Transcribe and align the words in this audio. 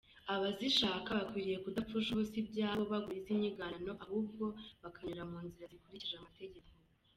Abazishaka 0.33 1.09
bakwiriye 1.19 1.57
kudapfusha 1.65 2.09
ubusa 2.11 2.35
ibyabo 2.43 2.81
bagura 2.91 3.17
iz’inyiganano, 3.21 3.91
ahubwo 4.03 4.43
bakanyura 4.81 5.23
mu 5.31 5.39
nzira 5.45 5.65
zikurikije 5.71 6.15
amategeko." 6.17 6.67